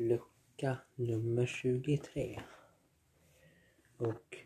[0.00, 2.42] lucka nummer 23.
[3.96, 4.36] Och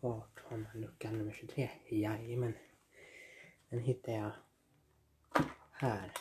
[0.00, 1.70] vart har man lucka nummer 23?
[1.88, 2.54] Jajamän.
[3.68, 4.32] Den hittar jag
[5.72, 6.12] här.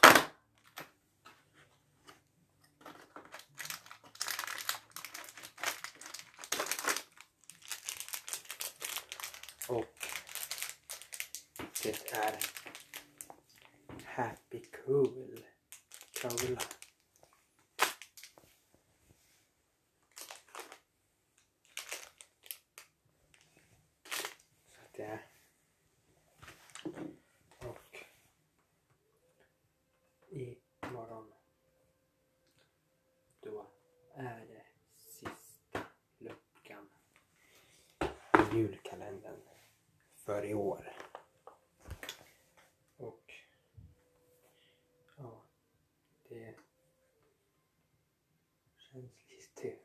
[9.68, 9.86] Och
[11.84, 12.62] det är
[14.16, 15.44] Happy Cool
[16.21, 16.59] Cola.
[24.71, 25.27] Så att det är
[27.57, 27.98] och
[30.30, 31.34] imorgon
[33.41, 33.71] då
[34.16, 35.85] är det sista
[36.18, 36.90] luckan
[38.54, 39.41] i julkalendern
[40.16, 40.93] för i år.
[42.98, 43.34] Och
[45.18, 45.41] ja,
[46.30, 46.55] det
[48.77, 49.76] känns lite...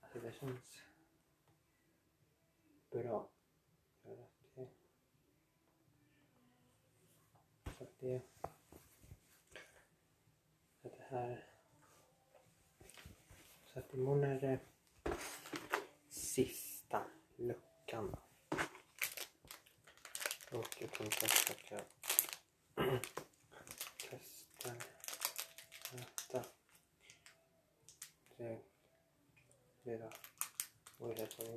[0.00, 0.82] Alltså det känns
[2.90, 3.28] bra.
[4.02, 4.68] För att det,
[7.78, 8.22] så att det,
[10.82, 11.44] så att det här...
[13.66, 14.60] Så att imorgon är det
[16.08, 18.16] sista luckan.
[20.52, 21.80] Och jag tänkte att jag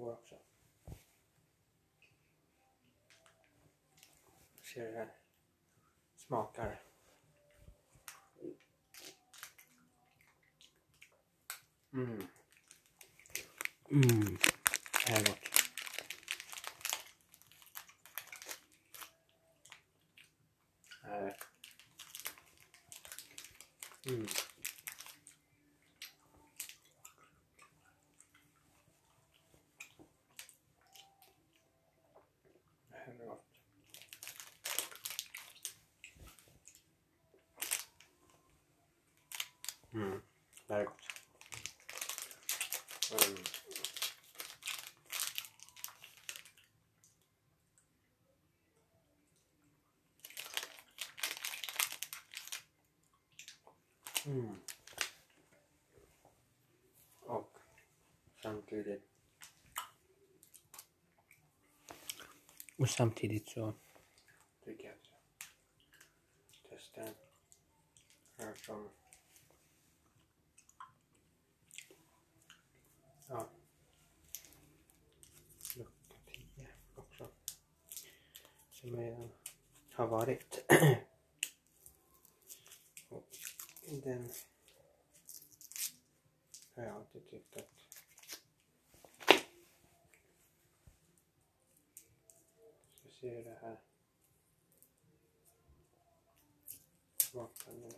[0.10, 0.40] det som igår också.
[4.74, 5.12] Ser det här
[6.16, 6.82] smakar.
[11.94, 12.28] Mm.
[13.92, 14.38] Mm.
[15.06, 15.40] Det här är gott.
[21.04, 21.36] Nej.
[24.06, 24.26] Mm.
[32.90, 33.46] Det här är gott.
[39.94, 40.22] Mm.
[40.68, 41.02] Det här är gott.
[43.12, 43.44] Mm.
[54.26, 54.56] Mm.
[57.20, 57.58] Och
[58.42, 59.04] samtidigt
[62.78, 63.74] och samtidigt så
[64.66, 65.08] tycker jag att
[66.70, 67.16] jag testar en
[68.38, 68.90] här som
[73.30, 73.50] ja
[75.76, 77.32] lucka 10 också
[78.72, 79.30] som redan
[79.94, 80.66] har varit
[83.10, 83.30] och
[83.92, 84.32] den
[86.76, 87.70] har jag alltid tyckt att
[92.94, 93.80] så ser det här
[97.18, 97.92] smakar nu.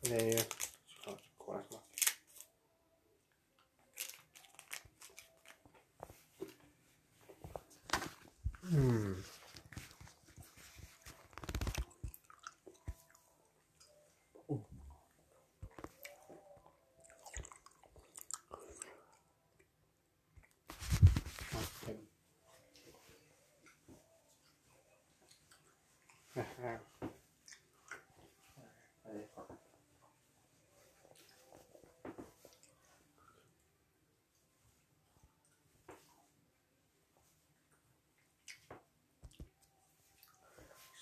[0.00, 0.65] Det är ju
[8.72, 9.22] Mm.
[14.46, 14.60] Och,
[26.34, 26.80] det här.
[29.04, 29.56] Vad är det för?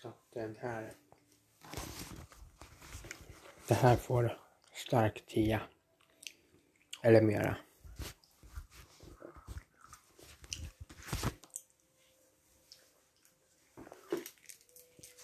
[0.04, 0.92] Så att den här.
[3.68, 4.38] Det här får
[4.74, 5.60] stark 10.
[7.02, 7.56] Eller mera.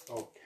[0.09, 0.39] Och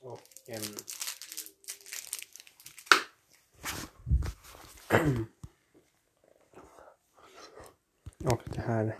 [0.00, 0.20] Och
[8.24, 8.96] och det här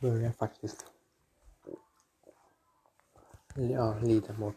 [0.00, 0.86] börjar faktiskt
[3.54, 4.56] ja, lida mot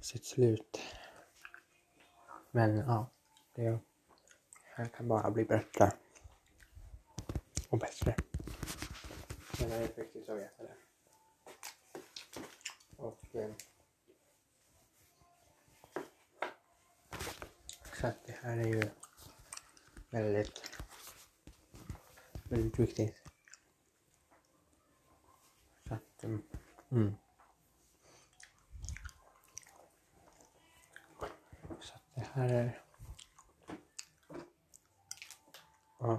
[0.00, 0.78] sitt slut.
[2.50, 3.10] Men ja,
[3.54, 3.78] det
[4.64, 5.92] här kan bara bli bättre.
[7.68, 8.16] Och bättre.
[9.60, 10.74] Men det är riktigt så veta jag det.
[12.96, 13.50] Och eh,
[18.00, 18.82] så att det här är ju
[20.10, 20.82] väldigt,
[22.44, 23.16] väldigt viktigt.
[25.88, 26.42] Så att, mm.
[26.90, 27.14] mm.
[31.80, 32.82] Så att det här är
[35.98, 36.18] Ja.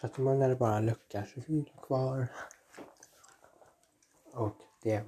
[0.00, 0.80] Så att man det bara
[1.40, 2.26] finns det kvar.
[4.32, 5.04] Och det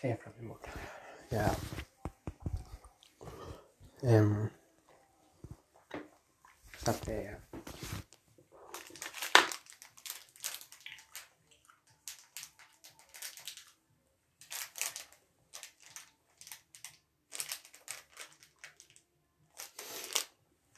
[0.00, 0.66] ser jag fram emot.
[1.28, 1.54] Ja.
[4.02, 4.48] Um,
[6.78, 7.40] så att det är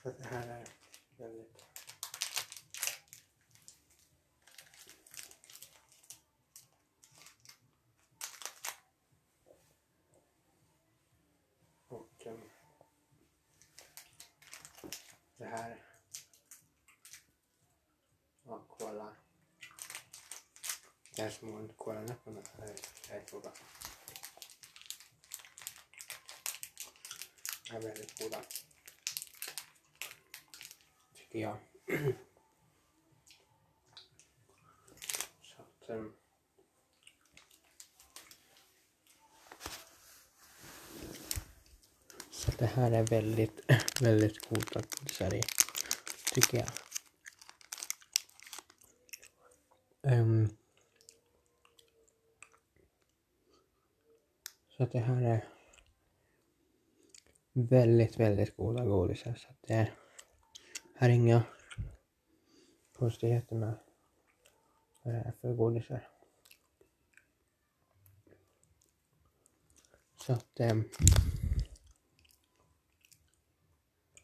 [0.03, 0.67] Så det här är
[1.17, 1.65] väldigt
[11.93, 12.41] Och um,
[15.37, 15.83] det här
[18.43, 19.17] ja, kola
[21.17, 23.53] de här små kolanäpparna är, är goda.
[27.71, 28.41] De är väldigt goda
[31.33, 31.59] tycker jag.
[35.43, 36.13] Så att, um,
[42.31, 43.61] så det här är väldigt,
[44.01, 45.43] väldigt goda godisar i,
[46.33, 46.69] tycker jag.
[54.83, 55.45] Så att det här är
[57.53, 59.35] väldigt, väldigt goda godisar.
[59.35, 59.95] Så att det är
[60.97, 61.43] här är inga
[62.93, 63.75] konstigheter med
[65.03, 66.09] vad det är för godisar.
[70.17, 70.89] Så att, ähm,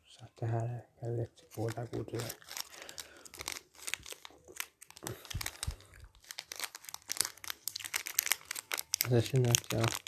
[0.06, 2.32] så att det här är väldigt goda godisar.
[9.04, 10.07] Alltså jag känner att jag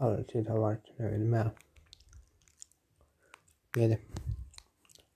[0.00, 1.50] alltid har varit nöjd med
[3.76, 3.98] med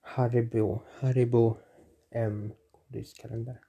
[0.01, 1.57] Haribo, Haribo
[2.11, 2.53] M
[2.89, 3.61] godiskalender.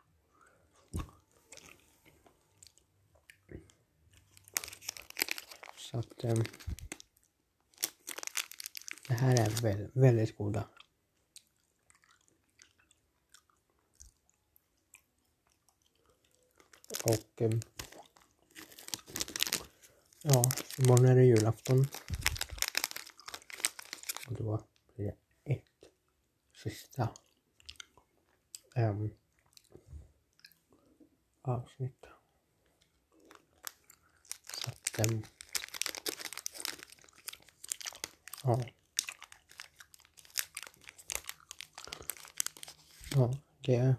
[5.77, 6.43] Så att um,
[9.07, 10.69] det här är väl, väldigt goda.
[17.03, 17.61] Och um,
[20.27, 21.87] ja, imorgon är det julafton.
[24.27, 24.63] Och då
[24.95, 25.91] blir det ett
[26.63, 27.09] sista
[28.75, 29.13] um,
[31.41, 32.05] avsnitt.
[34.63, 35.23] Så att, um,
[38.43, 38.65] ja.
[43.15, 43.95] Ja, det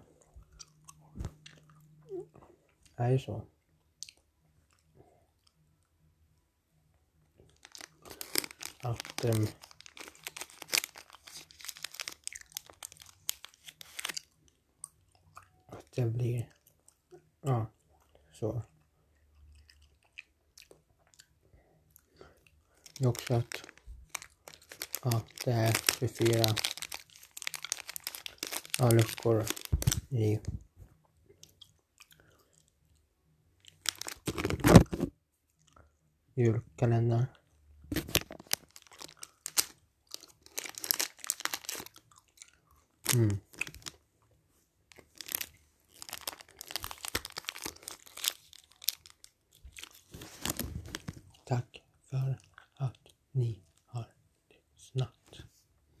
[2.95, 3.45] är ju så.
[8.87, 9.47] Att ehm, um,
[15.95, 16.53] det blir,
[17.41, 17.71] ja,
[18.31, 18.61] så.
[22.99, 23.63] Det är också att,
[25.03, 26.45] ja, det är 24
[28.79, 29.45] ja, luckor
[30.09, 30.39] i
[36.33, 37.25] julkalendern.
[43.13, 43.46] Mm.